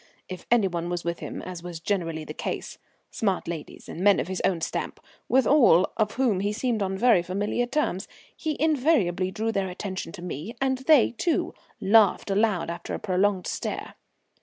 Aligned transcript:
If 0.27 0.47
any 0.49 0.67
one 0.67 0.89
was 0.89 1.03
with 1.03 1.19
him, 1.19 1.43
as 1.43 1.61
was 1.61 1.79
generally 1.79 2.23
the 2.25 2.33
case 2.33 2.79
smart 3.11 3.47
ladies 3.47 3.87
and 3.87 3.99
men 4.01 4.19
of 4.19 4.29
his 4.29 4.41
own 4.43 4.59
stamp, 4.61 4.99
with 5.29 5.45
all 5.45 5.91
of 5.95 6.13
whom 6.13 6.39
he 6.39 6.51
seemed 6.53 6.81
on 6.81 6.97
very 6.97 7.21
familiar 7.21 7.67
terms 7.67 8.07
he 8.35 8.57
invariably 8.59 9.29
drew 9.29 9.51
their 9.51 9.69
attention 9.69 10.11
to 10.13 10.23
me, 10.23 10.55
and 10.59 10.79
they, 10.79 11.11
too, 11.11 11.53
laughed 11.79 12.31
aloud 12.31 12.71
after 12.71 12.95
a 12.95 12.99
prolonged 12.99 13.45
stare. 13.45 13.93